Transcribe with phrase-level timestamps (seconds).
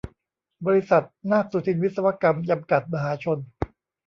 [0.65, 3.37] บริษัท นาคสุทินวิศวกรรม จำกัด มหาชน